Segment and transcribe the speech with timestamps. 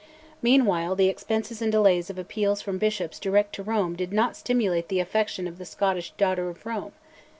[0.41, 4.87] Meanwhile the expenses and delays of appeals from bishops direct to Rome did not stimulate
[4.89, 6.93] the affection of the Scottish "daughter of Rome."